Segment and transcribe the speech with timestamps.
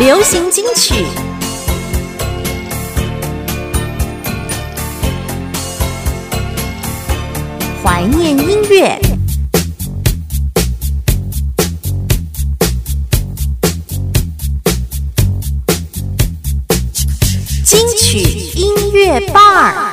[0.00, 1.04] 流行金曲。
[7.84, 8.98] 怀念音乐，
[17.62, 18.20] 金曲
[18.54, 19.89] 音乐吧。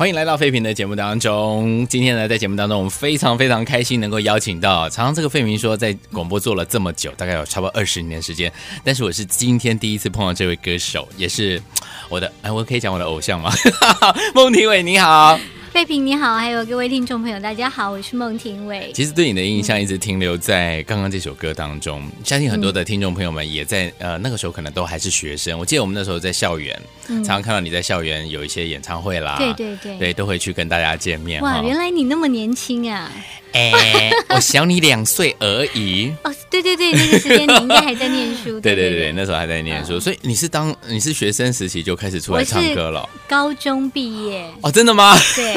[0.00, 1.86] 欢迎来到废品的节目当中。
[1.86, 8.50] 今天呢，在节目当中，我们非常非常开心能够邀请到常常这个费明说在广播做了这么久，大概有差不多二十年时间。
[8.82, 11.62] 但是我是今天第一次碰到这位歌手，也是
[12.08, 13.52] 我的哎，我可以讲我的偶像吗？
[14.34, 15.38] 孟庭苇，你好。
[15.72, 18.90] 费平你好，还有各位听众朋友，大家好，我是孟庭苇。
[18.92, 25.56] 其实对你的印象一直停留在刚刚这首歌当中，相信很多的听众朋友们也在呃那个时候可能都还是学生。
[25.56, 26.76] 我记得我们那时候在校园，
[27.06, 31.40] 常常看到你在校园有一些演唱会啦，对对对，对都会去跟大家见面。
[31.40, 33.08] 哇，原来你那么年轻啊！
[33.52, 36.12] 哎，我小你两岁而已。
[36.24, 38.58] 哦，对对对，那个时间你应该还在念书。
[38.60, 43.08] 对对对，那时候还在念书，所以你是当你是学生时期就开始出来唱歌了。
[43.28, 44.44] 高中毕业。
[44.62, 45.16] 哦，真的吗？
[45.36, 45.54] 对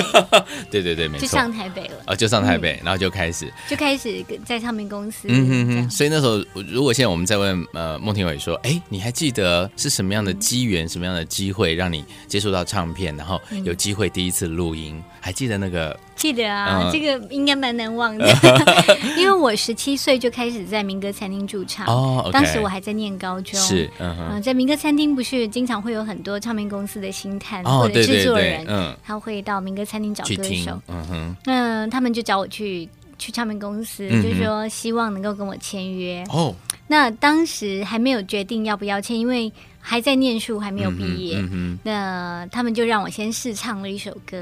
[0.72, 1.22] 对对对，没错。
[1.22, 1.96] 就上台北了。
[2.08, 5.28] 哦，就上台北，然后就开始就开始在唱片公司。
[5.30, 5.90] 嗯哼哼。
[5.90, 15.02] 所以那时候，如果现在我们再问呃孟庭苇说，哎，你还记得是什么样的机缘，什么样的机会让你接触到唱片，然后有机会第一次录音？
[15.20, 15.98] 还记得那个？
[16.24, 18.26] 记得啊，这个应该蛮难忘的，
[19.20, 32.88] 因为我十七岁就开始在民歌餐厅驻唱，哦，当时我还在念高中，是，嗯，在民歌餐厅不是经常会有很多唱片公司的星探或者制作人，嗯，他会到民歌餐厅找歌手，嗯哼，那他们就找我去
[33.20, 36.56] 去唱片公司，就是说希望能够跟我签约，哦，
[36.88, 39.52] 那当时还没有决定要不要签，因为。
[39.86, 41.38] 还在念书，还没有毕业。
[41.84, 44.42] 那他们就让我先试唱了一首歌。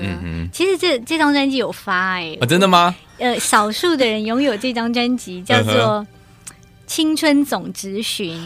[0.54, 2.96] 其实这这张专辑有发哎，真的吗？
[3.18, 6.06] 呃，少数的人拥有这张专辑，叫做
[6.86, 8.38] 《青春总执寻》。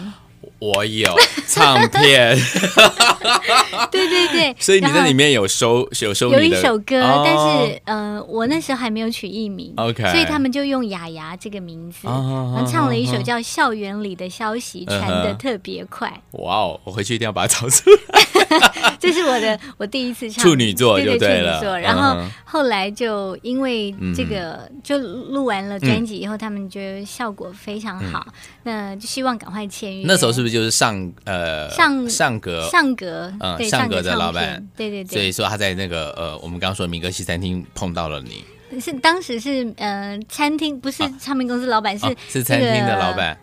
[0.66, 1.14] 我有
[1.48, 2.36] 唱片，
[3.92, 16.12] 对对对，所以你在里面有收有收有一首歌，但是呃，我那时候还没有取艺名，OK，所以他们就用雅雅这个名字，然后唱了一首叫《校园里的消息传的特别快》。
[16.44, 18.25] 哇哦，我回去一定要把它找出来。
[19.00, 21.80] 这是我的我第一次唱处女座，对对了。
[21.80, 28.26] 然后后来就因为这个就录完了专辑以后，他们觉得效果非常好，
[28.64, 30.06] 那就希望赶快签约。
[30.08, 34.66] 那时候是不是就是上呃上上格上格嗯上格的老板？
[34.76, 35.18] 对对对。
[35.18, 43.38] 所以说他在那个呃我们刚刚说民歌西餐厅碰到了你，是当时是呃餐厅不是唱片公司老板是是餐厅的老板。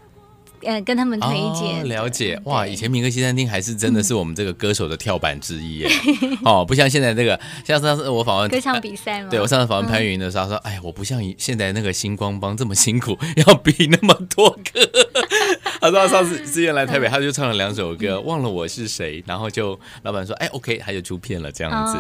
[0.65, 5.89] 呃，跟他们推荐了解哇，以前民歌西餐厅还是真的是我们这个歌手的跳板之一耶。
[6.45, 9.29] 哦，不像现在这个，像上次我访问歌唱比赛吗？
[9.31, 13.17] 对我上次访问潘云的时候说，哎，我不像现在那个星光帮这么辛苦，
[13.47, 14.89] 要比那么多歌。
[15.81, 21.97] 他说他上次之前来台北，他就唱了两首歌，忘了我是谁，然后就老板说，哎，OK，他就出片了这样子。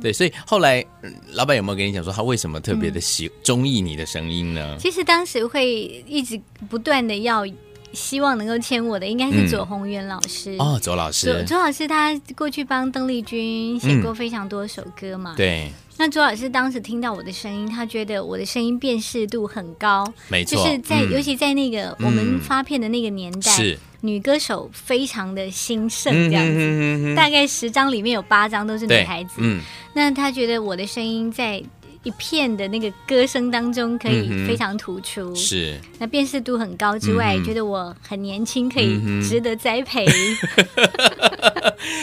[0.00, 0.84] 对，所以后来
[1.32, 4.76] 老板有没有跟你讲说，他为什么特别的喜中意你的声音呢？
[4.78, 5.68] 其实当时会
[6.06, 7.44] 一直不断的要。
[7.94, 10.56] 希望能够签我的应该是左宏元老师。
[10.58, 15.34] 哦，左老师，左老师他过去帮邓丽君写过非常多首歌嘛。
[15.36, 23.78] 对，那左老师当时听到我的声音，他觉得我的声音辨识度很高，没错，就是在尤其在那个我们发片的那个年代，是。
[24.00, 29.36] 女歌手非常的兴盛，这样子，大概十张里面有八张都是女孩子。
[29.38, 29.62] 嗯，
[29.94, 31.62] 那他觉得我的声音在。
[32.04, 35.76] 一片的那个歌声当中，可以非常突出，是。
[35.98, 40.06] 那辨识度很高之外，觉得我很年轻，可以值得栽培。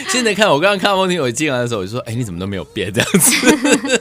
[0.10, 4.01] 现在看我刚刚看到孟庭苇进来的时候，我就说：“哎，你怎么都没有变这样子？”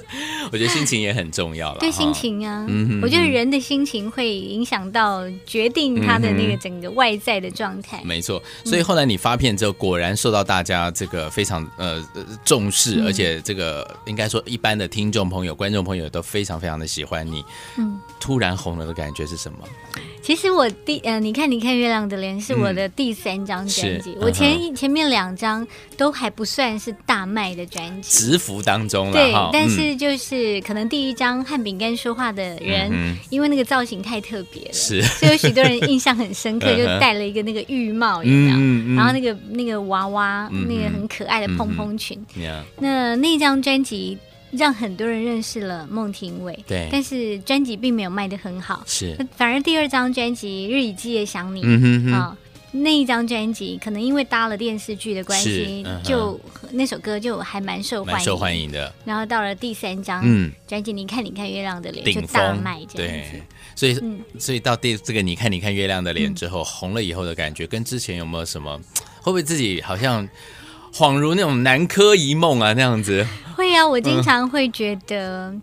[0.53, 1.79] 我觉得心情也很重要了。
[1.81, 2.67] 对心情啊，
[3.03, 8.03] 我觉得人的心情会影响到决定他的那个整个外在的状态。
[8.05, 12.05] 没错，所以后来你发片之后，果然受到大家这个非常呃
[12.45, 17.45] 重视，而且这个应该说一般的听众朋友、观众朋友都非常非常的喜欢你。
[17.79, 19.59] 嗯，突然红了的感觉是什么？
[20.23, 24.15] 其实我第呃，你看，你看月亮的脸是我的第三张专辑。
[24.21, 29.13] 我前前面两张都还不算是大卖的专辑，直服当中了。
[29.13, 38.95] 对，但是就是可能第一张和饼干说话的人，因为那个造型太特别了，是，所以有许多人印象很深刻， 就戴了一个那个浴帽，有没有？
[38.95, 42.23] 然后那个那个娃娃，那个很可爱的蓬蓬裙。
[42.79, 44.19] 那那张专辑。
[44.51, 51.63] 让很多人认识了孟庭苇，对，但是专辑并没有卖的很好，是，反而第二张专辑《日以继夜想你》
[52.15, 52.37] 啊，
[52.73, 56.39] 那一张专辑可能因为搭了电视剧的关系，就
[56.73, 58.93] 那首歌就还蛮受欢迎，受欢迎的。
[59.05, 60.53] 然后到了第三张嗯。
[60.67, 63.41] 专辑，你看你看月亮的脸就大卖这样子，
[63.75, 63.99] 所以
[64.39, 68.81] 所以到第这个你看你看月亮的脸之后红了以后的感觉，跟之前有没有什么？
[69.21, 70.29] 会不会自己好像？
[70.93, 73.27] 恍如那种南柯一梦啊，那样子。
[73.57, 75.55] 会啊，我经常会觉得，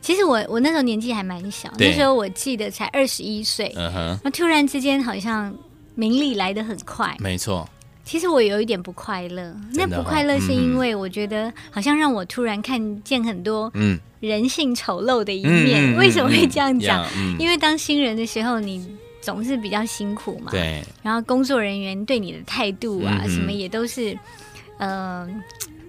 [0.00, 3.72] 其实我我那时候年纪还蛮小，那时候我记得才二十一岁。
[3.76, 4.18] 嗯哼。
[4.22, 5.54] 那突然之间好像
[5.94, 7.16] 名利来的很快。
[7.18, 7.68] 没错。
[8.04, 15.96] 其实我有一点不快乐，那不快乐是因为我觉得好像让我突然看见很多嗯人性丑陋的一面。
[15.96, 17.06] 为什么会这样讲？
[17.38, 18.86] 因为当新人的时候，你
[19.20, 20.50] 总是比较辛苦嘛。
[20.50, 20.82] 对。
[21.02, 24.16] 然后工作人员对你的态度啊，什么也都是。
[24.80, 25.42] 嗯，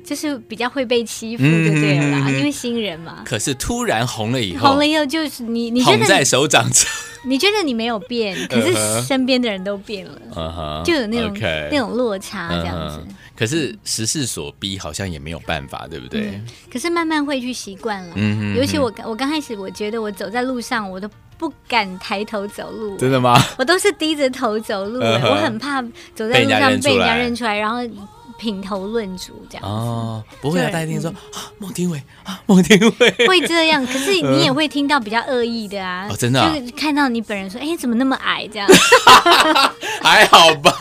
[0.04, 3.24] 就是比较会被欺负，就对了啦，因为新人嘛。
[3.26, 6.90] 可是突然红了以后，红了以后就是你，你觉得在手掌上，
[7.24, 11.34] 你觉得你没有变， 可是身边的人都变了，就有那种
[11.72, 13.00] 那种落差这样子。
[13.34, 16.40] 可是时势所逼，好像也没有办法，对不对？
[16.72, 18.16] 可是慢慢会去习惯了，
[18.56, 23.42] 尤其我我刚开始，我觉得我走在路上，我都不敢抬头走路，真的吗？
[23.58, 25.82] 我都是低着头走路，我很怕
[26.14, 27.80] 走在路上被人家认出来，然后。
[28.42, 30.70] 品头论足这样哦，不会啊！
[30.74, 38.68] 大家听说啊，孟庭苇啊，孟庭苇会这样，可是你也会听到比较恶意的啊，真的，就是看到你本人说，哎，怎么那么矮这样？
[40.02, 40.74] 还好吧？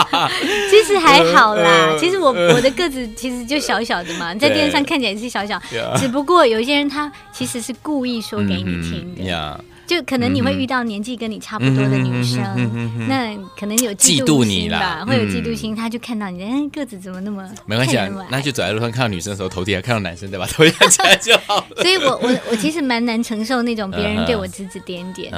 [0.70, 5.60] 其实还好啦，其实我我的个子其实就小小的嘛，在电视上看起来是小小，
[5.98, 9.60] 只不过有一些人他其实是故意说给你听的。
[9.86, 15.74] 就可能你会遇到年纪跟你差不多的女生，那可能有嫉妒你吧，会有嫉妒心。
[15.76, 18.08] 他就看到你，哎，个子怎么那么没关系啊？
[18.30, 20.46] 那就走在路上看到女生的时候，头低，看到男生对吧？
[20.46, 21.66] 头仰起来就好。
[21.76, 25.30] 所以我我我其实蛮难承受那种别人对我指指点点，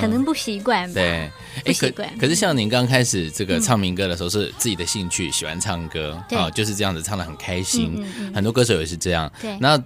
[0.00, 0.94] 可能不习惯吧。
[0.94, 1.30] 对，
[1.64, 2.08] 不习惯。
[2.18, 8.04] 可是像您刚开始这个唱民歌的时候，是自己的兴趣，喜欢唱歌啊，就是这样子唱的很开心。
[8.34, 9.30] 很多歌手也是这样。
[9.40, 9.82] 对，那。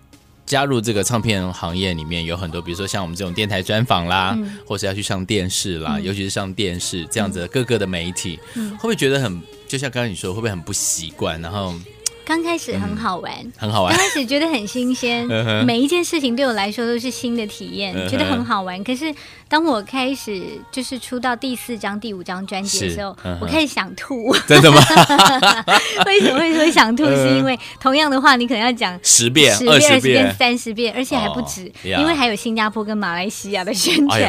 [0.47, 11.41] 加入这个唱片行业里面，有很多，比如说像我们这种电台专访啦，或是要去上电视啦，尤其是上电视这样子各个的媒体，会不会觉得很，就像刚刚你说，会不会很不习惯？
[11.41, 11.75] 然后。
[12.26, 13.95] 刚开始很好玩，很好玩。
[13.95, 15.26] 刚开始觉得很新鲜，
[15.66, 18.83] 每一件事情对我来说都是新的体验，觉得很好玩。
[18.83, 19.14] 可是
[19.47, 24.35] 当我开始就是出到第四张、第五张专辑的时候，我开始想吐。
[24.47, 24.81] 真的吗？
[26.07, 27.04] 为什么会说想吐？
[27.04, 34.21] 是因为同样的话，你可能要讲十遍、十遍、二十遍、三十遍，而且还不止，因为还有新加坡跟马来西亚的宣传，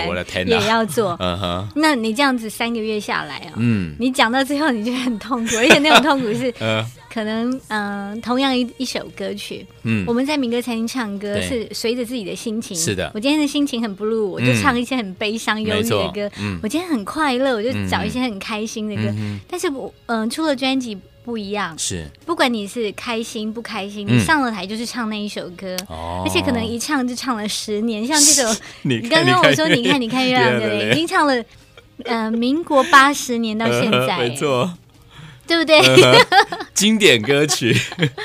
[0.45, 1.17] 也要做。
[1.75, 6.53] 那你这样子三个月下来啊，嗯，你讲到最后，你就很痛苦，而且那种痛苦是。
[7.15, 13.09] 可能嗯，同样一一首歌曲，嗯，我们在民歌餐厅唱歌是随着自己的心情，是的。
[13.15, 16.29] 我今天的心情很 blue，我就唱一些很悲伤、忧郁的歌。
[16.37, 19.03] 嗯，我今天很快乐，我就找一些很开心的歌。
[19.49, 22.05] 但是我嗯，出了专辑不一样，是。
[22.25, 28.05] 不管你是开心不开心，你上了台就是唱那一首歌，而且可能一唱就唱了十年。
[28.05, 31.41] 像这首， 你刚刚我说你看你看月亮的， 已经唱了
[32.03, 34.69] 呃，民国八十年到现在， 没错。
[35.47, 35.79] 对不对？
[36.73, 37.75] 经典歌曲，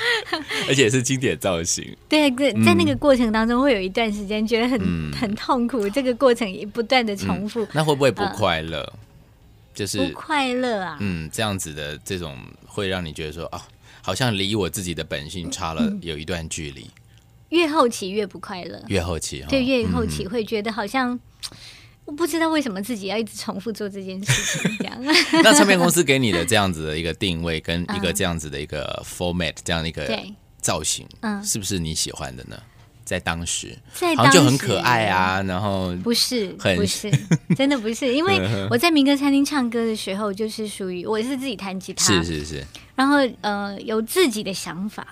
[0.69, 1.97] 而且是经典造型。
[2.09, 7.67] 对，在在那个过程当中，会有一段时间觉得很很痛苦，这个过程也不断的重复。
[7.73, 8.93] 那会不会不快乐？
[9.73, 10.97] 就是不快乐啊。
[11.01, 12.37] 嗯，这样子的这种
[12.67, 13.63] 会让你觉得说啊，
[14.03, 16.91] 好像离我自己的本性差了有一段距离。
[17.51, 21.19] 越后期越不快乐，越后期对，越后期会觉得好像。
[22.11, 25.01] 我不知道为什么自己要一直重复做这件事情，这样。
[25.45, 30.21] 那唱片公司给你的这样子的一个定位，跟一个这样子的一个 format，这样的一个
[30.61, 32.61] 造型，嗯，是不是你喜欢的呢？
[33.05, 37.09] 在当时，在当时就很可爱啊，然后不是，不是，
[37.57, 38.41] 真的不是，因为
[38.71, 42.67] 我在民歌餐厅唱歌的时候，就是属于我是自己弹吉他，是是是，
[43.01, 45.07] 然后呃有自己的想法，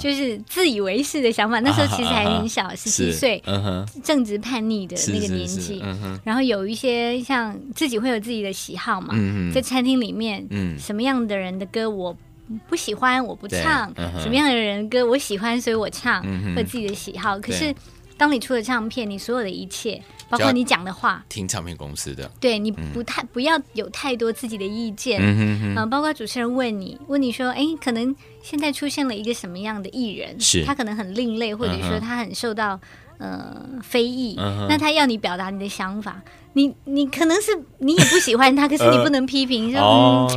[0.00, 1.58] 就是自以为是的想法。
[1.58, 3.42] 那时候其实还很小，十七岁，
[4.04, 5.82] 正值叛逆的那个年纪，
[6.22, 9.12] 然后有一些像自己会有自己的喜好嘛，
[9.52, 10.46] 在餐厅里面，
[10.78, 12.16] 什么样的人的歌我。
[12.68, 16.22] 不喜欢我不唱，什么样的人歌我喜欢，所以我唱，
[16.54, 17.40] 会自己的喜好。
[17.40, 17.74] 可是
[18.18, 25.20] 当你出了唱片，你所有的一切，包括你讲的话，听唱片公司的，对你不太不要有太多自己的意见。
[25.22, 30.64] 嗯，包括主持人问你，问你说，哎，可能现在出现了一个什么样的艺人，是。
[30.64, 32.80] 他可能很另类，或者说他很受到
[33.18, 34.34] 呃非议，
[34.68, 36.22] 那他要你表达你的想法。
[36.56, 40.30] 你你可能是你也不喜欢他， 可是你不能批评，说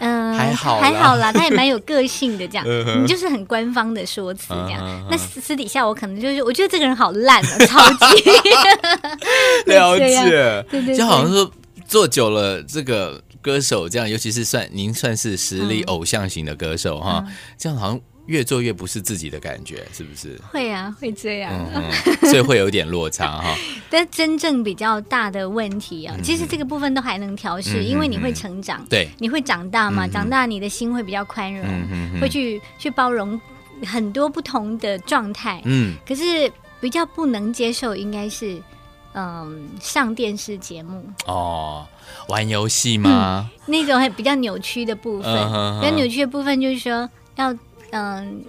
[0.00, 2.66] 嗯还好还好啦， 他也蛮有个性的，这样。
[3.02, 5.06] 你就是很官方的说辞这样。
[5.10, 8.30] 那私底下我可能就是我觉得这个人好烂啊， 超级。
[9.64, 11.50] 了解，对对，就好像说
[11.86, 17.24] 做久了这个歌手这样，尤其是算您算是实力偶像型的歌手哈，
[17.56, 17.98] 这样好像。
[18.26, 20.40] 越做越不是自己的感觉，是不是？
[20.50, 21.52] 会啊，会这样，
[22.22, 23.54] 所以会有点落差哈。
[23.90, 33.38] 但真正比较大的问题啊，其实这个部分都还能调试，因为你会成长，对，你会长大嘛，长大你的心会比较宽容，会去去包容
[33.84, 35.60] 很多不同的状态。
[35.64, 36.50] 嗯，可是
[36.80, 38.62] 比较不能接受，应该是
[39.14, 41.84] 嗯上电视节目哦，
[42.28, 43.50] 玩游戏吗？
[43.66, 45.32] 那种比较扭曲的部分，
[45.80, 47.52] 比较扭曲的部分就是说要。
[47.92, 48.42] 嗯，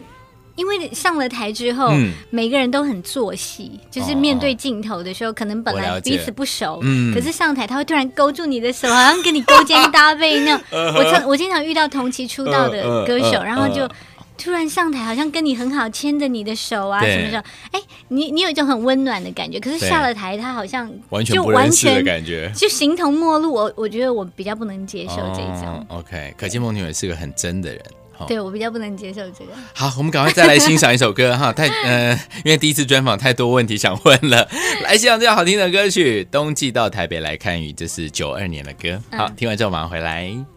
[0.56, 1.92] 因为上了台之后，
[2.30, 6.80] 每个人都很做戏，就是面对镜头的时候，可能本来彼此不熟，
[7.14, 10.62] 可是上台他会突然勾住你的手，好像跟你勾肩搭背那样。
[10.72, 13.90] 我常我经常遇到同期出道的歌手，然后就
[14.38, 17.44] 突然上台，好像跟你很好，牵着你的手啊什么的。
[17.72, 23.54] 哎，你你有一种很温暖的感觉，可是下了台，他好像完全不认识的感觉，就形同陌路。
[23.54, 25.86] 我我觉得我比较不能接受这种。
[25.90, 27.82] OK，可见梦女也是个很真的人。
[28.28, 29.52] 对我比较不能接受这个。
[29.74, 31.52] 好，我们赶快再来欣赏一首歌哈。
[31.54, 32.14] 太呃，
[32.46, 34.48] 因为第一次专访太多问题想问了，
[34.84, 39.02] 来欣赏这首好听的歌曲《冬季到台北来看雨》，这是九二年的歌。
[39.12, 40.53] 好，听完之后马上回来。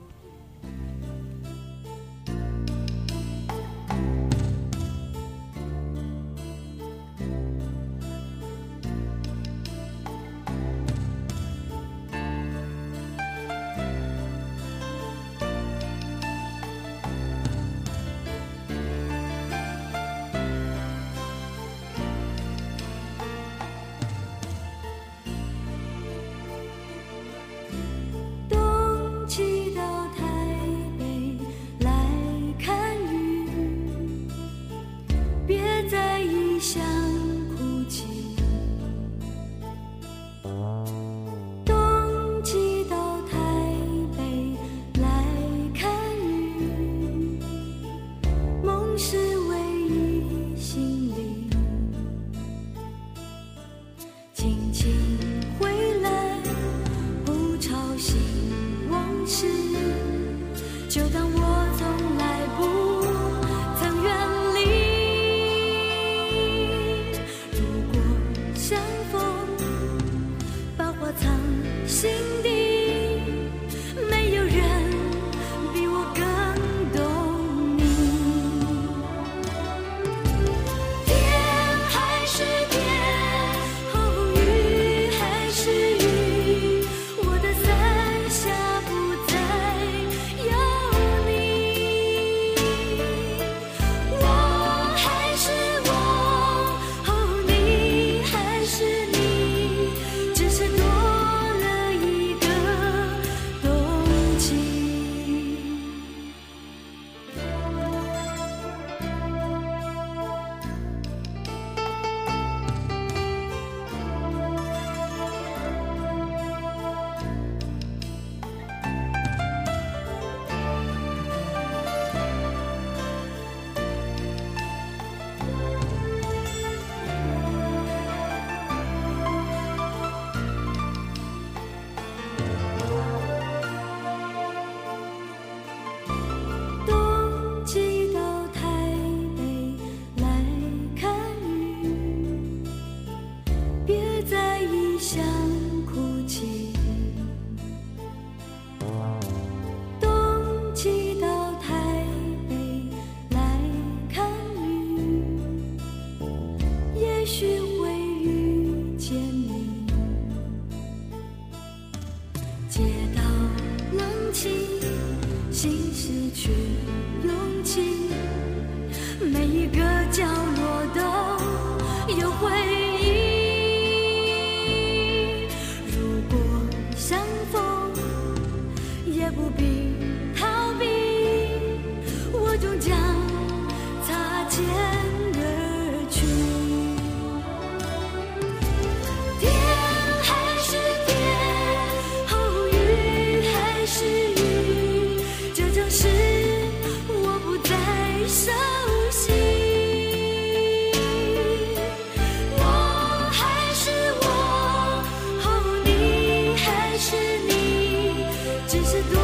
[208.84, 209.15] 只是。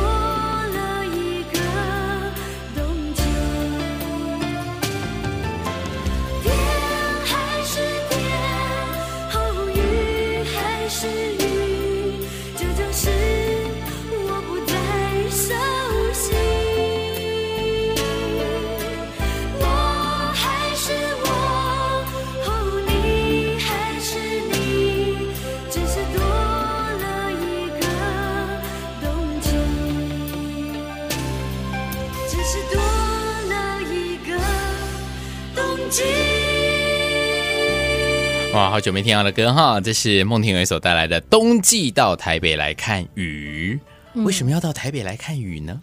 [38.73, 43.79] 好久没听到的歌哈，这是孟庭苇所带来的《冬季到台北来看雨》。
[44.25, 45.79] 为什么要到台北来看雨呢？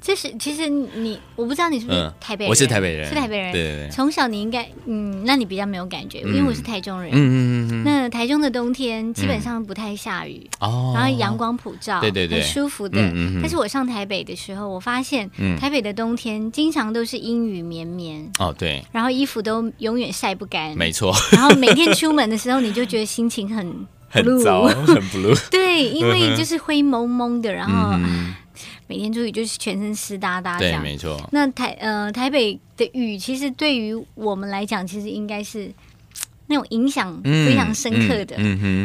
[0.00, 3.52] 这是其实你我不知道你是不是台北人，我是台北人，是台北人。
[3.52, 7.10] 对对对，从小你应该嗯，那你比较没有感觉，因为我是台中人。
[7.10, 12.98] 嗯嗯嗯那台中的冬天基本上不太下雨，哦，然后阳光普照，对对对，很舒服的。
[13.40, 18.30] 但是我上台北的时候，我发现台北的冬天经常都是阴雨绵绵。
[18.38, 18.84] 哦，对。
[18.92, 21.14] 然后衣服都永远晒不干，没错。
[21.32, 25.38] 然后每天出门的时候，你就觉得心情很 很糟，很 blue。
[25.50, 27.98] 对，因为就是灰蒙蒙的，然后。
[28.88, 31.18] 每天出去就是全身湿哒哒，对，没错。
[31.32, 35.72] 那台呃台北的雨，其实对于我们来讲，其实应该是
[36.46, 38.36] 那种影响非常深刻的。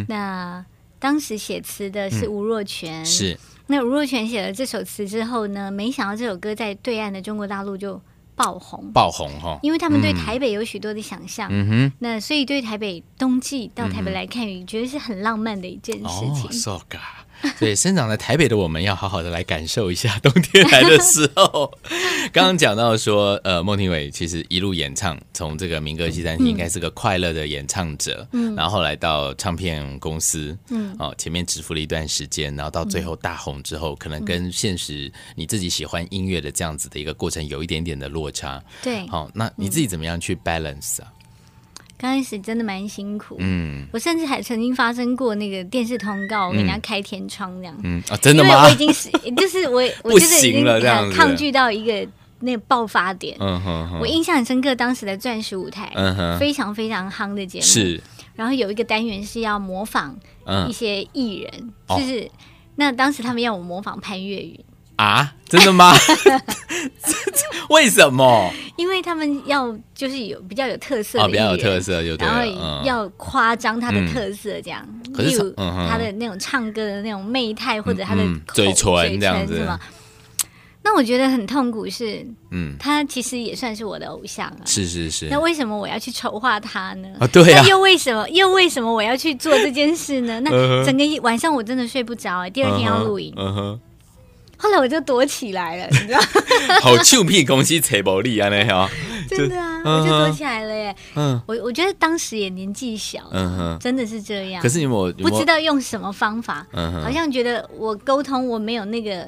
[0.08, 0.66] 那
[1.00, 3.38] 当时写词的是吴若权，是。
[3.68, 8.02] 那吴若权写了这首词之后呢，没想到这首歌在对岸的中国大陆就
[8.36, 9.60] 爆红，爆红哈。
[9.62, 11.92] 因为他们对台北有许多的想象，嗯哼。
[12.00, 16.52] 那所以对台北冬季到台北来看雨，觉得是很浪漫的一件事情。
[16.52, 16.80] So。
[17.58, 21.72] 所以生长在台北的我们要好好的来感受一下冬天来的时候。
[22.34, 41.12] 刚刚讲到说，呃，孟庭苇其实一路演唱，从这个民歌西餐厅应该是个快乐的演唱者，嗯，然后后来到唱片公司，嗯，哦，前面蛰伏了一段时间，然后到最后大红之后，可能跟现实你自己喜欢音乐的这样子的一个过程有一点点的落差，对，好，那你自己怎么样去 balance 啊？
[41.98, 48.02] 刚开始真的蛮辛苦，嗯，我甚至还曾经发生过那个电视通告，我给人家开天窗这样，嗯。
[48.10, 48.50] 啊，真的吗？
[48.50, 50.64] 因为我已经是， 就是我，我就是已经
[51.12, 52.08] 抗拒到一个
[52.42, 53.36] 那个爆发点。
[53.40, 57.66] 嗯哼，我印象很深刻，当时的钻石舞台，嗯哼，非常非常夯的节目。
[57.66, 58.00] 是，
[58.36, 60.16] 然后有一个单元是要模仿
[60.70, 62.30] 一些艺人，就是
[62.76, 64.60] 那当时他们要我模仿潘越云。
[64.98, 65.94] 啊，真的吗？
[67.70, 68.52] 为什么？
[68.78, 72.44] 因为他们要就是有比较有特色，哦，比较有特色，就然后
[72.84, 79.68] 要夸张他的特色，这样，例如他的那种唱歌的那种媚态，或者他的嘴唇这样子。
[80.84, 85.28] 那我觉得很痛苦，是，嗯，他其实也算是我的偶像啊，是是是。
[85.30, 87.10] 那为什么我要去筹划他呢？
[87.20, 87.62] 啊，对呀。
[87.68, 90.40] 又为什么又为什么我要去做这件事呢？
[90.40, 90.50] 那
[90.86, 93.34] 整个晚上我真的睡不着哎，第二天要录影。
[93.36, 93.80] 嗯哼。
[94.58, 96.20] 后来我就躲起来了， 你知道？
[96.82, 98.90] 好臭屁公司扯毛利啊，那哈，
[99.30, 100.96] 真的啊，我就躲起来了耶。
[101.16, 104.62] 嗯，我我觉得当时也年纪小，嗯哼，真的是这样。
[104.62, 109.28] 可是你我不知道用什么方法，嗯哼，好像觉得我沟通我没有那个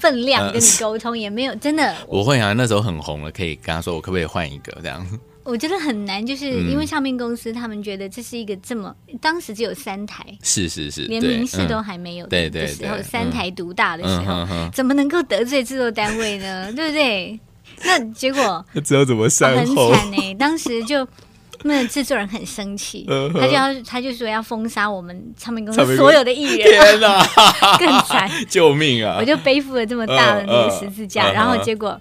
[0.00, 1.94] 分量跟你沟通，也没有真的。
[2.08, 5.06] 我会啊，那时候很红了，可以跟他说，我可不可以换一个这样。
[5.46, 16.70] 我觉得很难，就是因为唱片公司他们觉得这是一个这么当时只有三台，是是是，连名士都还没有的时候，三台独大的时候，怎么能够得罪制作单位呢？
[16.74, 17.38] 对不对？
[17.84, 19.90] 那结果那知道怎么善后？
[19.90, 20.34] 很惨呢。
[20.34, 21.06] 当时就
[21.62, 27.24] 那制作人很生气，他就要他就说要封杀我们唱片公司所有的艺人，天哪，
[27.78, 29.18] 更惨， 救命啊！
[29.20, 32.00] 我就背负了这么大的那个十字架，然后结果。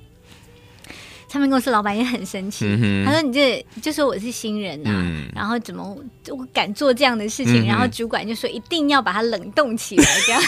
[1.36, 2.66] 唱片公司老板也很生气，
[3.06, 4.90] 他说：“你这就说我是新人呐，
[5.36, 5.84] 然后怎么
[6.30, 10.42] 我敢做这样的事情？”然后主管就说：“一定要把它冷冻起来。”这样，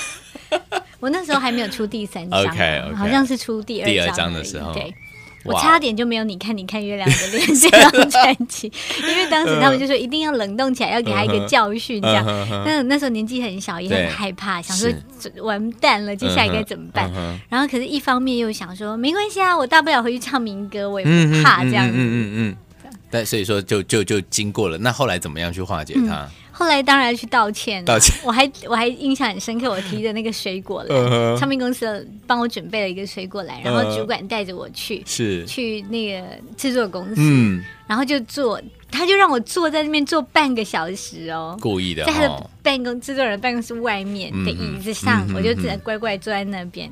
[1.01, 2.41] 我那时候还没有出第三张，
[2.95, 4.73] 好像是出第二章的时候。
[4.73, 4.93] 对。
[5.47, 12.25] 我差点就没有你看你看月亮的脸这张专辑，因为当时他们就说一定要冷冻起来，要给他一个教训这样。
[12.65, 14.89] 那那时候年纪很小，也很害怕，想说
[15.41, 17.11] 完蛋了，接下来该怎么办？
[17.49, 21.93] 然后可是一方面又想说没关系啊，我大不了回去唱民歌，我也不怕这样子。
[21.95, 22.57] 嗯嗯嗯。
[23.09, 26.27] 但所以说就就就经过了，那后来怎么样去化解它？
[26.57, 28.15] 后来当然去道歉，道歉。
[28.23, 35.45] 我还我还印象很深刻，我提着那个水果来，唱片公司帮我准备了一个水果来，然后主管带着我去，是。
[35.45, 46.91] 去那个制作公司，嗯，然后就坐，他就让我坐在那边坐半个小时哦，故意的，在他的办公制作人办公室外面的椅子上，我就只能乖乖坐在那边。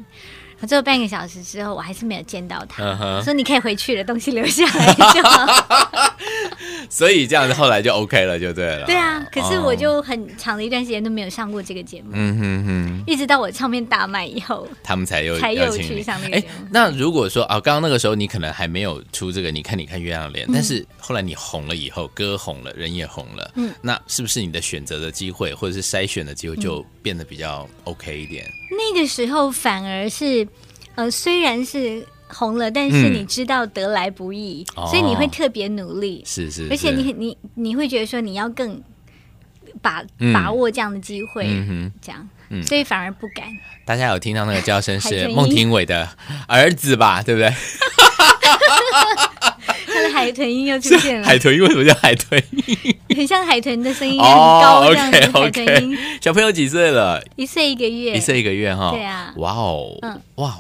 [0.68, 3.22] 最后半个小时之后，我还是没有见到他。
[3.24, 6.16] 说你可以回去了，东西留下来就好。
[6.90, 8.86] 所以这样子后来就 OK 了，就对了。
[8.86, 12.10] 对啊，可是我就很长的一段时间都没有上过这个节目。
[12.14, 16.68] 嗯哼哼，一直到我唱片大卖以后，他们才又才又去上那个节目。
[16.72, 28.46] 那如果说啊，刚刚那个时候你可能还没有出这个，你看你看月亮脸，但是后来你红了以后，歌红了，人也红了，嗯，那是不是你的选择的机会或者是筛选的机会就变得比较 OK 一点？
[28.72, 30.48] 那个时候反而是，
[30.96, 38.82] 呃，虽然是红了，但是你知道得来不易，所以你会特别努力，是是，而且你你你会觉得说你要更
[39.82, 42.28] 把把握这样的机会，嗯这样，
[42.66, 43.46] 所以反而不敢。
[43.86, 46.10] 大家有听到那个叫声是孟庭苇的
[46.48, 47.22] 儿子吧？
[47.22, 47.54] 对不对？
[50.16, 51.28] 海海豚音又出现了。
[51.28, 52.96] 海豚音为什么叫海豚音？
[53.16, 55.18] 很像海豚的声音，很高这样子。
[55.34, 55.98] 海豚音。
[56.22, 57.22] 小朋友几岁了？
[57.36, 58.16] 一岁一个月。
[58.16, 58.92] 一岁一个月哈。
[58.92, 59.34] 对啊。
[59.38, 59.98] 哇哦。
[60.02, 60.22] 嗯。
[60.36, 60.58] 哇。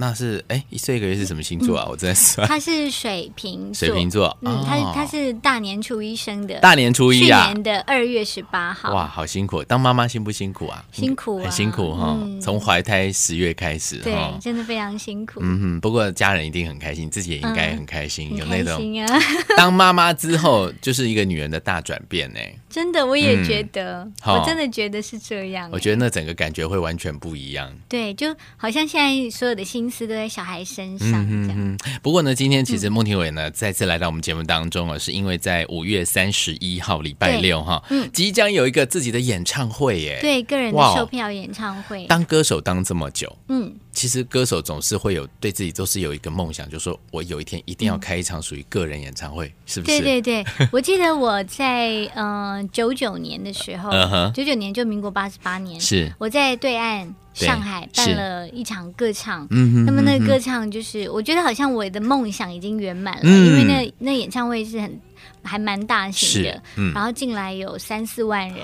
[0.00, 1.86] 那是哎，一岁一个月是什么星座啊？
[1.90, 2.48] 我在算。
[2.48, 4.34] 他是水瓶水瓶座。
[4.40, 6.58] 嗯，他他是大年初一生的。
[6.60, 7.48] 大年初一啊。
[7.48, 8.94] 去年的二月十八号。
[8.94, 9.62] 哇，好辛苦！
[9.62, 10.82] 当妈妈辛不辛苦啊？
[10.90, 12.18] 辛苦，很辛苦哈。
[12.40, 15.40] 从怀胎十月开始，对，真的非常辛苦。
[15.42, 18.80] 嗯哼，不过家人一定很开心，自己也应该很开心，有那种。
[19.04, 19.20] 啊！
[19.58, 22.40] 当妈妈之后，就是一个女人的大转变呢。
[22.70, 25.68] 真的，我也觉得，我真的觉得是这样。
[25.70, 27.70] 我觉得那整个感觉会完全不一样。
[27.86, 31.78] 对，就好像现在所有的心思都在小孩身上这样。
[32.00, 40.18] 不过呢，今天其实孟庭苇呢再次来到我们节目当中啊，是因为在五月三十一号礼拜六哈，即将有一个自己的演唱会耶。
[40.20, 42.06] 对，个人的售票演唱会。
[42.06, 43.74] 当歌手当这么久，嗯。
[43.92, 50.00] 其实歌手总是会有对自己都是有一个梦想，就是说我有一天一定要开一场属于个人演唱会，是不是？
[50.00, 53.90] 对对对， 我记得我在嗯九九年的时候，
[54.32, 65.00] 九九年就民国八十八年，是我在对岸上海办了一场歌唱，嗯那么那个歌唱就是我觉得好像我的梦想已经圆满了，因为那那演唱会是很。
[65.42, 66.62] 还蛮大型的，
[66.94, 68.58] 然后进来有三四万人，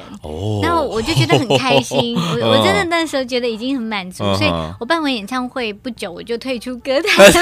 [0.63, 2.15] 然后我就觉得很开心。
[2.37, 7.33] 我我真的那时候觉得已经很满足，所以我办完演唱会不久我就退出歌坛，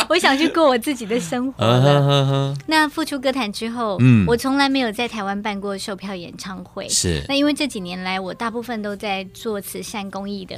[0.08, 2.54] 我想去过我自己的生活了。
[2.66, 6.88] 那复出歌坛之后，嗯我从来没有在台湾办过售票演唱会。
[6.88, 10.54] 是那因为这几年来我大部分都在做慈善公益的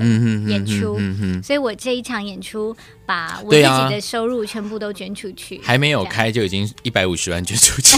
[0.46, 0.98] 演出，
[1.42, 2.76] 所以我这一场演出。
[3.06, 3.62] 把我自己
[3.94, 7.96] 的收入全部都捐出去，还没有开就已经一百五十万捐出去，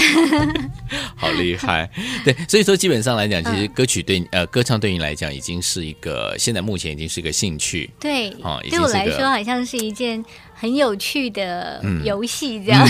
[1.17, 1.89] 好厉害！
[2.27, 8.29] 对，所以说基本上来讲，其实歌曲对呃歌唱对你来讲已经是一个现在目前已经是一个兴趣，对，
[8.69, 10.23] 对我来说好像是一件
[10.59, 12.85] 很有趣的游戏这样。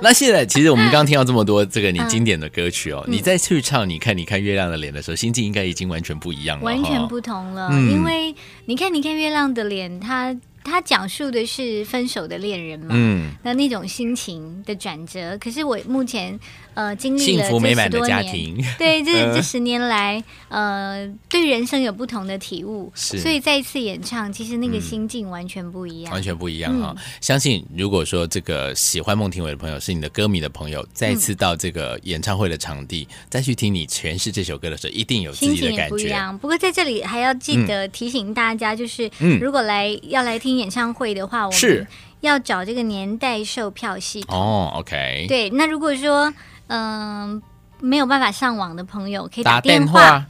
[0.00, 8.34] 那现在其实我们刚刚听到这么多这个你 经典的歌曲哦，你再去唱《你看你看月亮的脸》的时候，心境应该已经完全不一样了，完全不同了，因为
[8.66, 10.36] 你看你看月亮的脸，它。
[10.68, 15.38] 他讲述的是分手的恋人嘛，嗯，那那种心情的转折。
[15.38, 16.38] 可是我目前
[16.74, 26.94] 呃经历了这十多年， 对这这十年来，呃，对人生有不同的体悟，所以再一次演唱，其实那个心境完全不一样，完全不一样啊！
[27.20, 36.14] 相信如果说这个喜欢孟庭苇的朋友是你的歌迷的朋友，再次到这个演唱会的场地，再去听你诠释这首歌的时候，一定有自己的感觉。
[36.40, 40.57] 不过在这里还要记得提醒大家，就是如果来要来听。
[40.58, 41.86] 演唱会的话，我们
[42.20, 44.72] 要找这个年代售票系统哦。
[44.76, 46.32] OK，对，那如果说
[46.66, 47.40] 嗯
[47.80, 50.26] 没有办法上网的朋友，可以打电话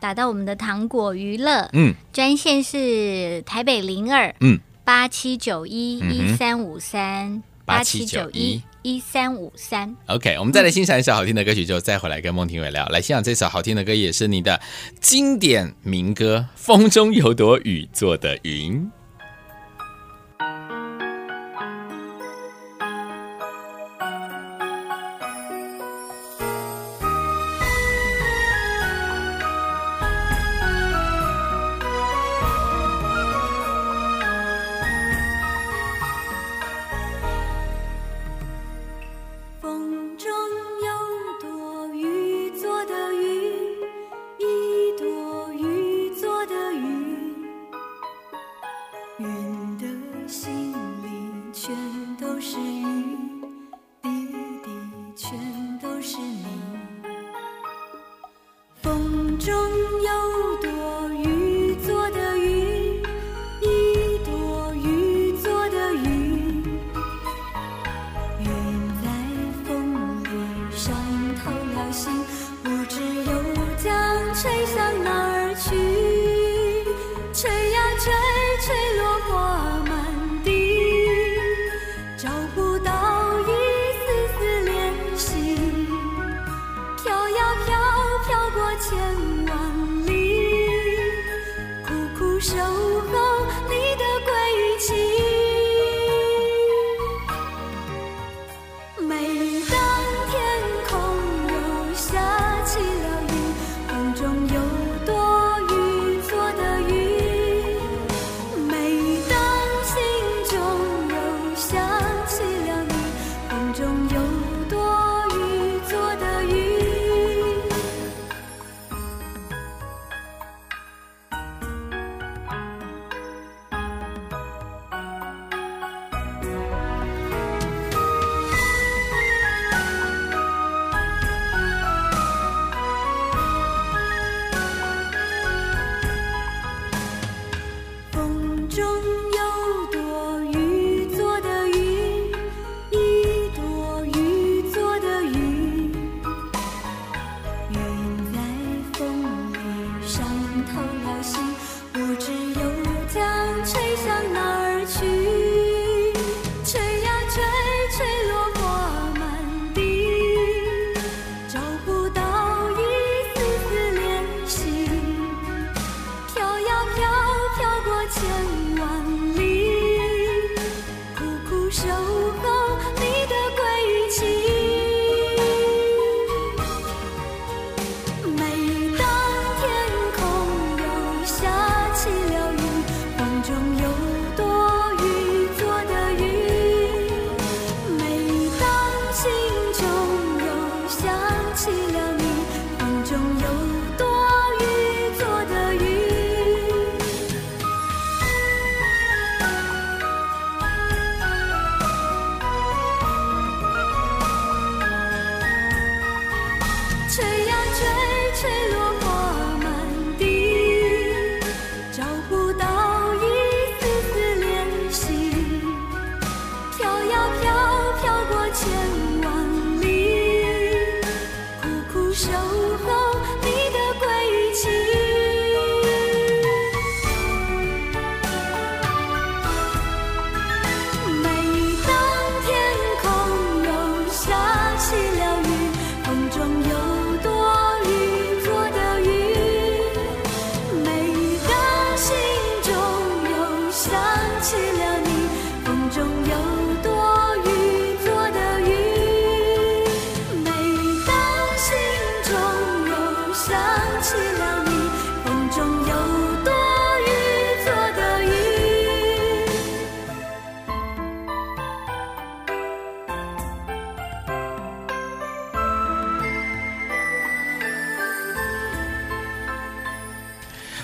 [0.00, 9.96] 打到我们的糖果娱乐，嗯，专线是台北零二嗯八七九一一三五三八七九一一三五三。
[10.06, 12.86] OK，我们再来欣赏一首好听的歌曲之后，再回来跟孟庭苇聊。
[12.86, 14.60] 来欣赏这首好听的歌，也是你的
[15.00, 18.80] 经典民歌《风中有朵雨做的云》。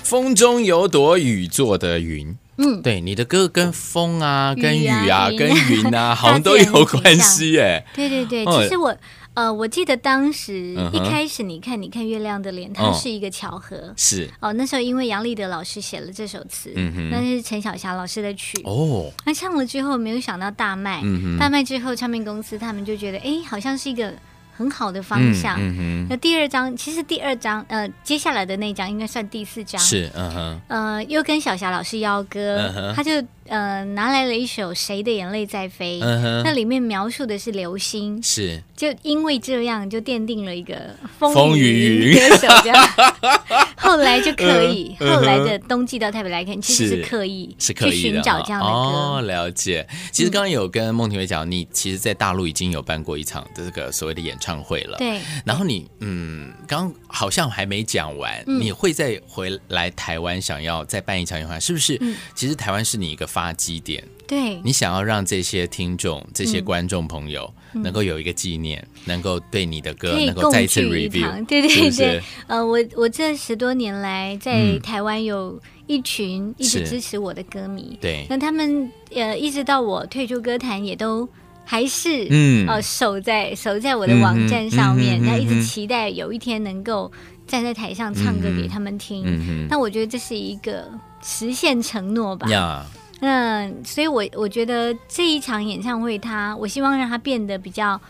[0.09, 2.35] 风中有朵雨做的云。
[2.57, 7.85] 嗯，对，你的歌跟风啊，跟雨啊，跟云啊， 好像都有关系耶。
[7.95, 8.97] 对对对，其实我
[9.35, 13.93] 呃，我记得当时一开始，你看，你看月亮的脸，它是一个巧合。
[13.99, 18.59] 是哦，那时候因为杨立德老师写了这首词，嗯哼那是陈小霞老师的曲。
[18.65, 21.03] 哦，那唱了之后，没有想到大卖，
[21.39, 24.15] 大卖之后，唱片公司他们就觉得，哎，好像是一个。
[24.59, 25.57] 很好的方向。
[26.09, 29.81] 那第二张，其实第二张，呃，接下来的那张应该算第四张。
[29.81, 30.61] 是，嗯哼。
[30.67, 33.13] 呃，又跟小霞老师邀歌，他就
[33.49, 36.01] 呃拿来了一首《谁的眼泪在飞》，
[36.45, 38.23] 那里面描述的是流星。
[38.23, 38.63] 是。
[38.77, 42.89] 就因为这样，就奠定了一个风雨云歌手这样。
[43.77, 48.73] 后来就可以，后来的冬季到台北来看，其实是刻意是刻意寻找这样的歌。
[48.73, 49.85] 哦，了解。
[50.13, 54.97] 其实刚刚有跟孟庭苇讲，你其实，在大陆已经有办过一场这个所谓的演唱会了。
[54.99, 55.21] 对。
[55.45, 62.01] 然后你，嗯，刚好像还没讲完，你会再回来台湾，想要再办一场演唱会，是不是？
[62.37, 64.03] 其实台湾是你一个发基点。
[64.27, 64.61] 对。
[64.65, 71.47] 你想要让这些听众、这些观众朋友能够有一个纪念，能够对你的歌能够再一次 review。
[71.47, 72.21] 对对对。
[72.49, 77.97] 呃，我我这十多年来在台湾有一群一直支持我的歌迷。
[78.01, 78.27] 对。
[78.29, 81.29] 那他们呃，一直到我退出歌坛，也都。
[81.71, 87.13] 还是嗯呃守在守在我的网站上面，他一直期待有一天能够
[87.47, 89.69] 站在台上唱歌给他们听。
[89.69, 90.91] 那我觉得这是一个
[91.23, 92.49] 实现承诺吧。
[93.21, 98.01] 嗯，所以我我觉得这一场演唱会，它我希望让它变得比较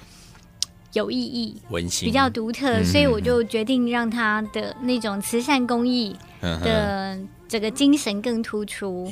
[0.93, 7.19] 有意义、温馨、比较独特，所以我就决定让它的那种慈善公益的。
[7.49, 9.11] 这个精神更突出，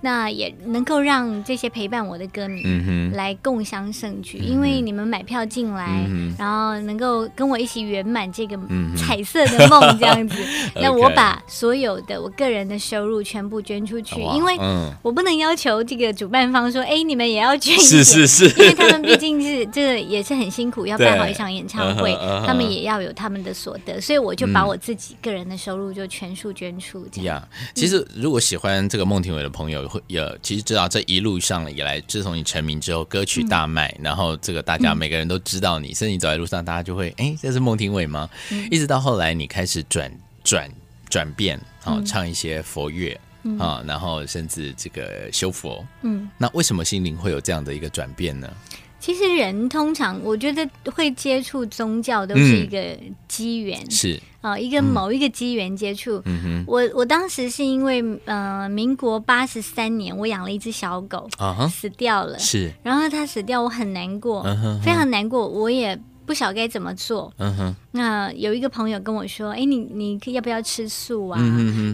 [0.00, 2.64] 那也能够让这些陪伴我的歌迷
[3.12, 6.04] 来共襄盛举，因为你们买票进来，
[6.36, 8.58] 然后能够跟我一起圆满这个
[8.96, 10.36] 彩色的梦，这样子。
[10.74, 14.58] 那我把所有的我个人的收入全部捐出去，因为
[15.00, 22.12] 我不能要求这个主办方说，哎，你们也要捐一点，是是是， 因为他们毕竟是这个也是很辛苦，要办好一场演唱会，
[22.44, 27.46] 他们也要有他们的所得，所以我就把我自己个人的收入就全数捐出，这样。
[27.74, 38.28] 其实，如果喜欢这个孟庭苇的朋友，会也其实知道这一路上以来，自从你成名之后，歌曲大卖，然后这个大家每个人都知道你，甚至你走在路上，大家就会哎，这是孟庭苇吗？
[38.70, 40.10] 一直到后来你开始转
[40.42, 40.70] 转
[41.10, 43.18] 转变，好唱一些佛乐
[43.58, 48.48] 啊，然后甚至这个修佛，嗯，那为什么心灵会有这样的一个转变呢？
[49.06, 54.20] 其实人通常，我觉得会接触宗教都是一个机缘，是。
[54.40, 56.20] 啊，一个某一个机缘接触。
[56.66, 61.28] 我我当时是因为，呃，民国八十三年，我养了一只小狗，
[61.70, 64.42] 死掉了，是，然后它死掉，我很难过，
[64.82, 67.32] 非常难过，我也不晓该怎么做。
[67.38, 71.40] 嗯哼，那有一个朋友跟我说：“哎，你你要不要吃素啊？”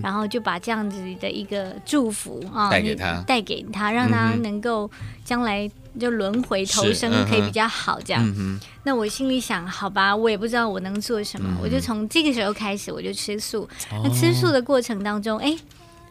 [0.03, 4.90] 然后就把这样子的一个祝福啊带给他，带给他，让他能够
[5.25, 5.71] 将来。
[6.01, 8.59] 就轮回投生可以比较好，这样。
[8.83, 13.68] 那我心里想，好吧，我也不知道我能做什么，我就从这个时候开始，我就吃素。
[14.03, 15.55] 那吃素的过程当中，哎，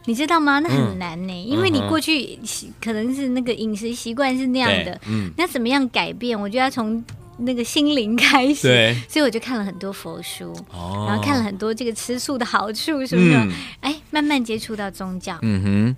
[0.04, 0.60] 你知道吗？
[0.60, 2.38] 那很难呢，因为你过去
[2.80, 5.00] 可能是那个饮食习惯是那样的，
[5.36, 6.40] 那怎么样改变？
[6.40, 7.04] 我就要从
[7.38, 8.94] 那个心灵开始。
[9.08, 15.38] 所以我就看了很多佛书，然后看了很多这个吃素的好处什么的，哎，慢慢接触到宗教。
[15.42, 15.96] 嗯哼。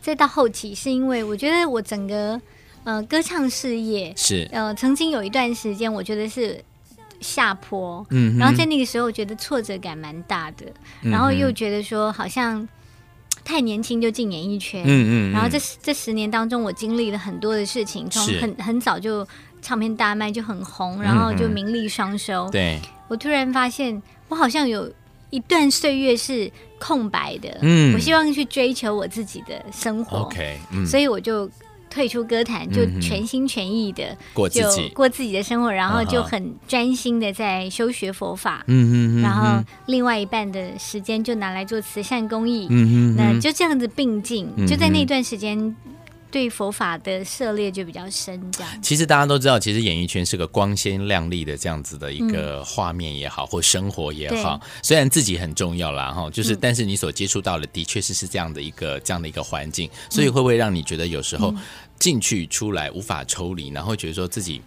[0.00, 2.40] 再到后期，是因为我觉得我整个。
[2.84, 4.48] 呃，歌唱事业是。
[4.50, 6.60] 呃，曾经有一段时间，我觉得是
[7.20, 10.66] 下坡，嗯，然后在那个时候，觉得挫折感蛮大的，
[11.00, 12.68] 然后又觉得说好像
[13.44, 19.24] 太年轻就进演艺圈，嗯嗯，然后这这十年当中，我经历了很多的事情，从很很早就
[19.62, 24.92] 唱片大卖就很红，然后就名利双收，对，我突然发现我好像有
[25.30, 31.48] 一段岁月是空白的，嗯，我希望去追求我自己的生活，OK，嗯，所以我就。
[31.94, 38.64] 退出歌坛，就全心全意的过自己过自己的生活，然后就很专心的在修学佛法。
[38.66, 42.66] 嗯嗯然后另外一半的时间就拿来做慈善公益。
[42.70, 43.14] 嗯嗯。
[43.14, 45.76] 那就这样子并进，就在那段时间。
[46.32, 48.82] 对佛法的涉猎就比较深，这样。
[48.82, 54.58] 其实大家都知道，其实演艺圈是个光鲜亮丽的这样子的一个画面也好，或生活也好。
[54.82, 61.54] 虽然自己很重要啦，哈，就是但是你所接触到的，的确是是这样的一个这样的一个环境，所以会不会让你觉得有时候
[61.98, 64.62] 进去出来无法抽离，然后觉得说自己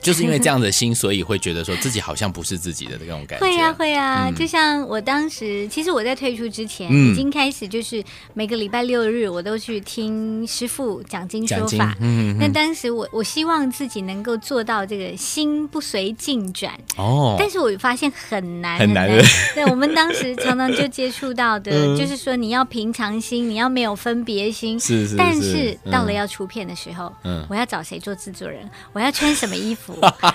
[0.00, 3.44] 就是因为这样的心，所以会觉得说自己好像不是自己的这种感觉。
[3.44, 11.96] 会啊，会啊，就像我当时，其实我在退出之前，已经开始就是每个礼拜六日我都去听师傅讲经说法。
[12.00, 16.72] 嗯，那当时我我希望自己能够做到这个心不随境转。
[16.96, 19.08] 哦，但是我发现很难很难。
[19.54, 24.78] 对，我们当时常常就接触到的， 就是说你要平常心，你要没有分别心。
[24.78, 25.16] 是是。
[25.16, 28.68] 但是到了要出片的时候，嗯，我要找谁做制作人？
[28.92, 29.87] 我要穿什么衣服？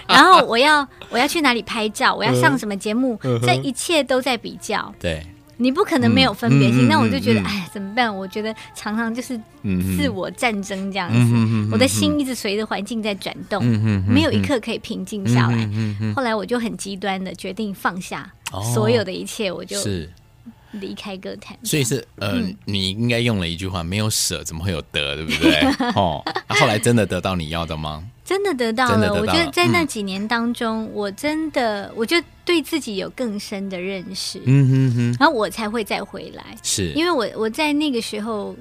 [0.07, 2.13] 然后我要我要去哪里拍照？
[2.13, 3.19] 我要上什么节目？
[3.41, 4.93] 这一切都在比较。
[4.99, 5.25] 对，
[5.57, 6.87] 你不可能没有分别心。
[6.87, 8.15] 那我就觉得，哎，怎么办？
[8.15, 9.39] 我觉得常常就是
[9.97, 11.69] 自我战争这样子。
[11.71, 13.63] 我的心一直随着环境在转动，
[14.07, 15.69] 没有一刻可以平静下来。
[16.15, 18.31] 后来我就很极端的决定放下
[18.73, 19.77] 所有的一切，我就。
[20.81, 22.33] 离开歌坛，所以是呃，
[22.65, 25.15] 你应该用了一句话：没有舍，怎么会有得？
[25.15, 25.53] 对不对？
[25.93, 28.03] 哦，后来真的得到你要的吗？
[28.25, 29.13] 真的得到了。
[29.13, 32.15] 我觉得在那几年当中，我真的，我就
[32.45, 34.41] 对自己有更深的认识。
[34.45, 36.57] 嗯哼哼，然后我才会再回来。
[36.63, 38.55] 是因为我我在那个时候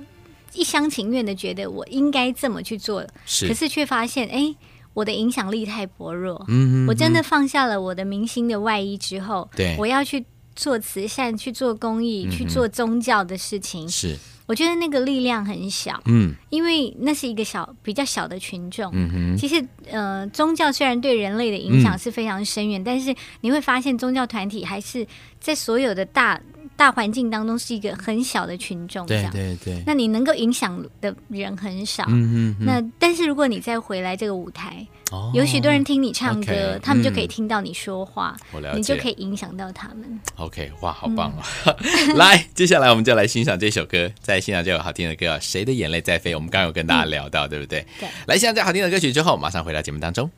[0.52, 4.54] 一厢情愿的觉得我应该这么去做，是，可是却发现，哎，
[4.94, 6.44] 我的影响力太薄弱。
[6.48, 10.24] 嗯哼，我真的放下了我的明星的外衣之后，对，我要去。
[10.54, 18.90] 做慈善、去做公益、去做宗教的事情，是我觉得那个力量很小，嗯，因为那是一个小、比较小的群众。
[18.92, 25.06] 嗯哼，其实呃，宗教虽然对人类的影响是非常深远，但是你会发现宗教团体还是
[25.40, 26.40] 在所有的大。
[26.82, 29.80] 大环境当中是一个很小的群众，对对对。
[29.86, 32.66] 那你能够影响的人很少，嗯嗯。
[32.66, 34.84] 那但是如果你再回来这个舞台，
[35.32, 38.36] 有许多人听你唱歌，他们就可以听到你说话，
[38.74, 40.20] 你就可以影响到他们。
[40.38, 41.46] OK，哇，好棒啊！
[42.18, 46.32] 来，接下来我们就来欣赏这首歌，在欣赏这首好听的歌，《谁的眼泪在飞》。
[46.34, 47.86] 我们刚刚有跟大家聊到，对不对？
[48.00, 48.08] 对。
[48.26, 50.28] 来欣赏这好听的歌曲之后，马上回到节目当中。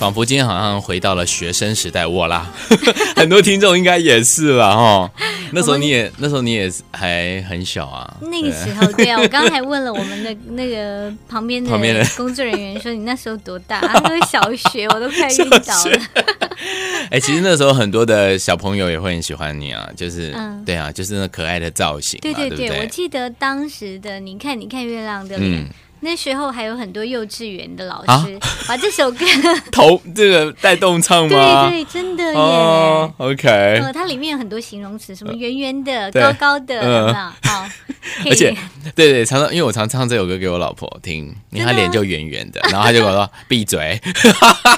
[0.00, 2.50] 仿佛今天好像回到了学生时代，我啦，
[3.14, 5.10] 很多听众应该也是了哈。
[5.52, 8.16] 那时候你也那时候你也还很小啊。
[8.22, 11.70] 那个时候，对啊，我刚才问了我们的那个旁边的
[12.16, 13.78] 工作人员，说你那时候多大？
[13.86, 14.40] 他说小
[14.70, 16.00] 学，我都快晕倒了。
[17.10, 20.34] 哎，其实那时候很多的小朋友也会很喜欢你啊，就是
[20.64, 22.18] 对啊，就是那可爱的造型。
[22.22, 25.68] 对对对，我记得当时的你看，你看月亮的脸。
[26.00, 29.24] 那时候还有很多幼稚园的老师把这首歌
[29.70, 31.68] 头这个带动唱吗？
[31.68, 33.12] 对对，真的耶。
[33.18, 33.48] OK，
[33.82, 37.12] 呃，它里面有很多形容词，什么圆圆的、高高的，
[37.44, 37.66] 好。
[38.24, 38.56] 而且，
[38.94, 44.00] 对对，常常因为我常唱这首歌给我老婆听，因为她脸就圆圆的，然后她就跟我说闭嘴。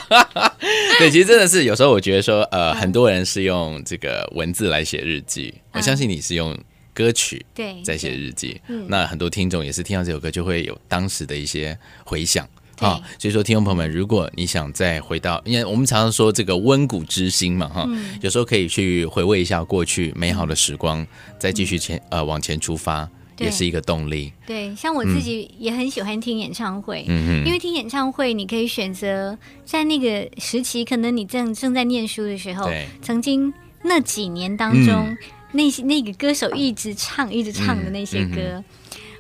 [0.99, 6.57] 对，其实真的是有时候我觉得说，呃，很多人是用这个文字来写日记，我相信你是用。
[6.95, 12.47] 歌曲对，在写日记，那很多听众也是听到这首歌就会有当时的一些回想
[12.79, 13.01] 啊。
[13.19, 17.89] 所以说，听众朋友们，如果你想再回到，因为我们常常说这个温故知新嘛，哈，
[18.21, 21.07] 有时候可以去回味一下过去美好的时光，
[21.39, 24.31] 再继续前呃往前出发，也是一个动力。
[24.47, 32.69] 对，像我自己也很喜欢听演唱会，嗯因为听演唱会你可以选择在那个时期，可能你正正在念书的时候，
[33.01, 35.17] 曾经那几年当中。
[35.53, 38.63] 那些那个歌手一直唱一直唱的那些歌，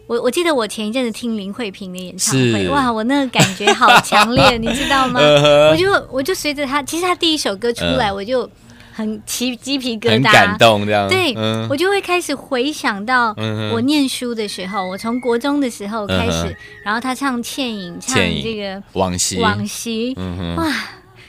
[0.06, 5.20] 我我记得我前一阵子听林慧萍的演唱会，哇，我那个感觉好强烈，你知道吗？
[5.70, 8.48] 我就我就随着他，其实他第一首歌出来，我就
[8.92, 11.08] 很起鸡皮疙瘩，很感动这样。
[11.08, 11.34] 对，
[11.68, 13.34] 我就会开始回想到
[13.72, 19.38] 我念书的时候，我从国中的时候开始，然后他唱《倩影》，唱这个往昔。
[19.38, 20.16] 往昔，
[20.56, 20.72] 哇，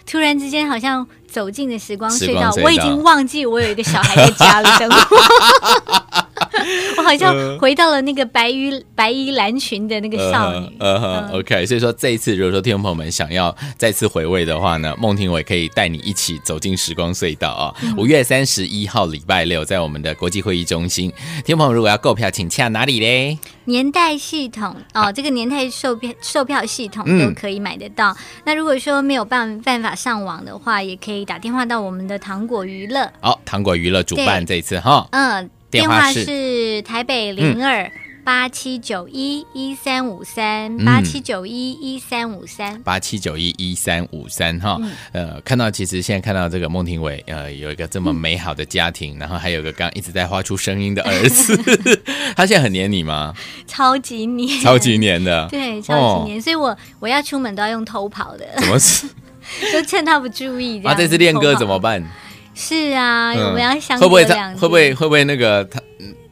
[0.05, 1.07] 突然之间好像。
[1.33, 6.02] 走进的时光隧道，我已经忘记我有一个小孩在家里等我。
[6.97, 10.71] 我好像回到了那个白衣白衣蓝裙的那个少女。
[10.79, 17.75] 呃，OK，所以说这一次，如果说听众朋友们想要再次回味的话呢，孟庭苇可以带你一起走进时光隧道啊！
[17.97, 21.11] 五月三十一号礼拜六，在我们的国际会议中心，
[21.45, 23.37] 听众朋友如果要购票，请洽哪里嘞？
[23.65, 28.15] 年代系统哦，这个年代售票售票系统都可以买得到。
[28.45, 33.09] 那如果说没有办办法上网的话，也可以打电话到我们的糖果娱乐。
[33.21, 35.07] 好，糖果娱乐主办这一次哈。
[35.11, 35.49] 嗯。
[35.79, 37.91] 电话是台北零二
[38.23, 42.79] 八七九一一三五三八七九一一三五三。
[42.83, 44.79] 八七九一一三五三哈，
[45.13, 51.57] 呃，看到其实现在看到这个孟庭苇，呃，有一个这么美好的家庭，然后还有个刚一直在发出声音的儿子，
[52.37, 53.33] 他现在很黏你吗？
[53.65, 59.07] 超级黏，超级黏的，对，超级黏，所以我我要出门都要用偷跑的，怎么是？
[59.73, 62.01] 就趁他不注意，啊，这次练歌怎么办？
[62.53, 65.81] 是啊，我们要相会不会他会不会会不会那个他？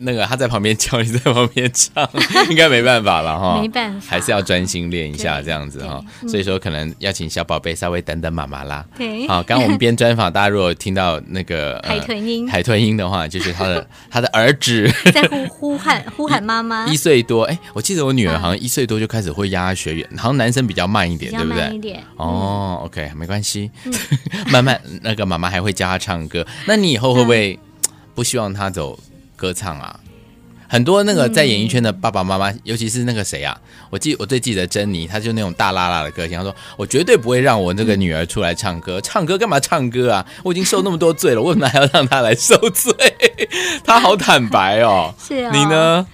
[0.01, 2.09] 那个他在旁边教，你在旁边唱，
[2.49, 3.59] 应该没办法了哈。
[3.61, 6.01] 没办法，还是要专心练一下这样子哈。
[6.27, 8.85] 所以说，可能要请小宝贝稍微等等妈妈啦。
[8.97, 16.87] 对，好，刚刚我们编专访，大家如果听到那个海豚音，海豚音的话，就是他的 他的儿子在呼呼喊呼喊妈妈。
[16.91, 21.61] 一岁多，哎，我记得我女儿好像一岁多就开始会压学员，好像男生比较慢一点，对不对？
[21.61, 22.03] 慢一点。
[22.17, 23.69] 哦，OK，没关系，
[24.51, 26.45] 慢慢那个妈妈还会教他唱歌。
[26.65, 27.59] 那你以后会不会
[28.15, 28.97] 不希望他走
[29.41, 29.99] 歌唱啊？
[30.67, 40.25] 很多那个在演艺圈的爸爸妈妈，尤其是那个谁啊，我记我最记得珍妮，她就那种大拉拉的个性，她说我绝对不会让我那个女儿出来唱歌， 唱歌干嘛唱歌啊？
[40.43, 42.93] 我已经受那么多罪了，为什么还要让她来受罪？
[43.83, 45.11] 她好坦白哦。
[45.19, 45.51] 是啊。
[45.51, 46.07] 你呢？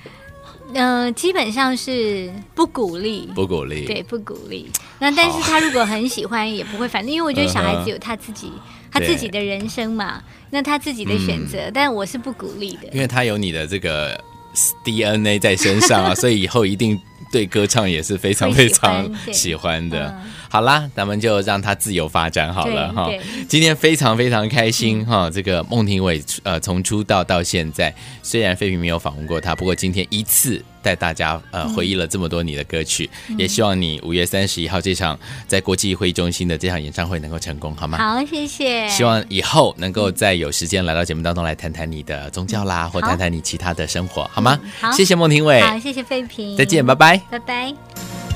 [0.74, 4.70] 嗯，基本上是不鼓励，不鼓励，对，不鼓励。
[5.00, 8.52] 那但是他如果很喜欢，也不会反正，因为我觉得小孩子有他自己
[8.92, 10.22] 他自己的人生嘛，
[10.52, 14.20] 那他自己的选择，但我是不鼓励的，因为他有你的这个。
[14.84, 17.00] DNA 在身上啊， 所以以后一定
[17.32, 20.20] 对歌唱也是非常非常喜欢的。
[20.50, 23.08] 好啦，咱们就让他自由发展好了哈。
[23.48, 30.60] 今天非常非常开心哈，这个孟庭苇呃从出道到现在，虽然费平没有访问过他，不过今天一次。
[30.88, 37.98] 带大家呃回忆了这么多你的歌曲，也希望你五月三十一号这场在国际会议中心的这场演唱会能够成功，好吗？
[37.98, 38.88] 好，谢谢。
[38.88, 44.58] 希望以后能够再有时间来到节目当中来谈谈你的宗教啦，或谈谈你其他的生活，好吗？
[44.80, 48.27] 好，谢谢孟庭苇，好，谢谢费平，再见，拜拜，拜拜。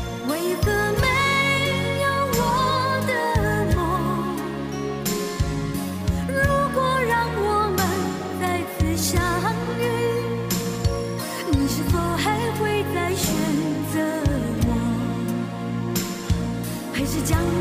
[17.24, 17.61] 将